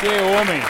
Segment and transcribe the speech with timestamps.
[0.00, 0.62] Que homem!